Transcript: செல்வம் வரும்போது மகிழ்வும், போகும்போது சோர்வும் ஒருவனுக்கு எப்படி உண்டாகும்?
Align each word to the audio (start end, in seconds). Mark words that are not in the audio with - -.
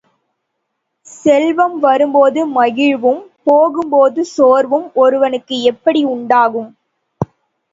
செல்வம் 1.25 1.75
வரும்போது 1.79 2.47
மகிழ்வும், 2.55 3.21
போகும்போது 3.43 4.23
சோர்வும் 4.35 4.89
ஒருவனுக்கு 4.95 5.57
எப்படி 5.71 6.03
உண்டாகும்? 6.11 6.69